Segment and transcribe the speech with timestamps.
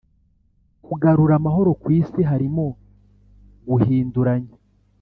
[0.85, 2.65] kugarura amahoro ku isi harimo
[3.67, 4.53] guhinduranya